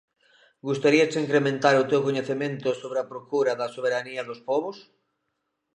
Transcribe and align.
Gustaríache 0.67 1.21
incrementar 1.25 1.75
o 1.77 1.87
teu 1.89 1.99
coñecemento 2.07 2.69
sobre 2.81 2.99
a 3.01 3.09
procura 3.11 3.51
da 3.59 3.67
soberanía 3.75 4.27
dos 4.29 4.39
pobos? 4.49 4.77